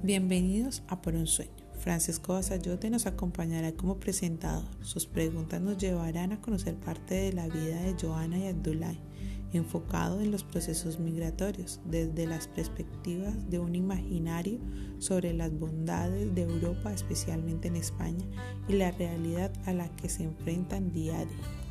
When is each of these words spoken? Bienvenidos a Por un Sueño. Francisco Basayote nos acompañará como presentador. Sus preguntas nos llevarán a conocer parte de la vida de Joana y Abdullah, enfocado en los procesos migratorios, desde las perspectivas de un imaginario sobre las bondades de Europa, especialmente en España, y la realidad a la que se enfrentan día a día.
Bienvenidos 0.00 0.84
a 0.86 1.02
Por 1.02 1.16
un 1.16 1.26
Sueño. 1.26 1.50
Francisco 1.80 2.34
Basayote 2.34 2.88
nos 2.88 3.06
acompañará 3.06 3.72
como 3.72 3.98
presentador. 3.98 4.64
Sus 4.80 5.06
preguntas 5.06 5.60
nos 5.60 5.76
llevarán 5.76 6.30
a 6.30 6.40
conocer 6.40 6.76
parte 6.76 7.16
de 7.16 7.32
la 7.32 7.48
vida 7.48 7.82
de 7.82 7.96
Joana 8.00 8.38
y 8.38 8.46
Abdullah, 8.46 8.94
enfocado 9.52 10.20
en 10.20 10.30
los 10.30 10.44
procesos 10.44 11.00
migratorios, 11.00 11.80
desde 11.84 12.26
las 12.26 12.46
perspectivas 12.46 13.50
de 13.50 13.58
un 13.58 13.74
imaginario 13.74 14.60
sobre 15.00 15.32
las 15.32 15.52
bondades 15.58 16.32
de 16.32 16.42
Europa, 16.42 16.92
especialmente 16.92 17.66
en 17.66 17.74
España, 17.74 18.24
y 18.68 18.74
la 18.74 18.92
realidad 18.92 19.52
a 19.66 19.72
la 19.72 19.88
que 19.96 20.08
se 20.08 20.22
enfrentan 20.22 20.92
día 20.92 21.18
a 21.18 21.24
día. 21.24 21.67